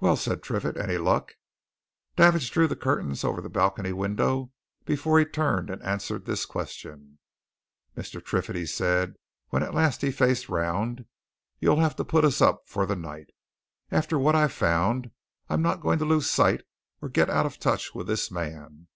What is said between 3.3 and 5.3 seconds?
the balcony window before he